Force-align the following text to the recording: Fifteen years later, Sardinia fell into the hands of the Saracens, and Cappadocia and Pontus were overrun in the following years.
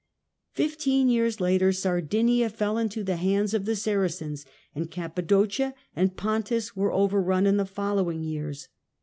Fifteen 0.51 1.09
years 1.09 1.39
later, 1.39 1.71
Sardinia 1.71 2.49
fell 2.49 2.79
into 2.79 3.03
the 3.03 3.17
hands 3.17 3.53
of 3.53 3.65
the 3.65 3.75
Saracens, 3.75 4.47
and 4.73 4.89
Cappadocia 4.89 5.75
and 5.95 6.17
Pontus 6.17 6.75
were 6.75 6.91
overrun 6.91 7.45
in 7.45 7.57
the 7.57 7.65
following 7.65 8.23
years. 8.23 8.67